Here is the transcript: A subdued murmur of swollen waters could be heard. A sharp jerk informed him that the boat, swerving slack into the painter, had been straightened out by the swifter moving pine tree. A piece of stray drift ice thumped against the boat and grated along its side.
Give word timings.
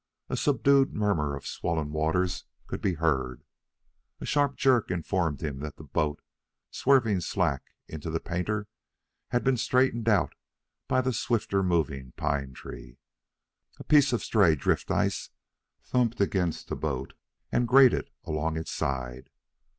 A 0.29 0.35
subdued 0.35 0.95
murmur 0.95 1.35
of 1.35 1.45
swollen 1.45 1.91
waters 1.91 2.45
could 2.65 2.81
be 2.81 2.95
heard. 2.95 3.43
A 4.19 4.25
sharp 4.25 4.55
jerk 4.55 4.89
informed 4.89 5.43
him 5.43 5.59
that 5.59 5.75
the 5.77 5.83
boat, 5.83 6.23
swerving 6.71 7.21
slack 7.21 7.75
into 7.87 8.09
the 8.09 8.19
painter, 8.19 8.67
had 9.27 9.43
been 9.43 9.57
straightened 9.57 10.09
out 10.09 10.33
by 10.87 11.01
the 11.01 11.13
swifter 11.13 11.61
moving 11.61 12.13
pine 12.13 12.53
tree. 12.55 12.97
A 13.77 13.83
piece 13.83 14.11
of 14.11 14.23
stray 14.23 14.55
drift 14.55 14.89
ice 14.89 15.29
thumped 15.83 16.19
against 16.19 16.69
the 16.69 16.75
boat 16.75 17.13
and 17.51 17.67
grated 17.67 18.09
along 18.25 18.57
its 18.57 18.71
side. 18.71 19.29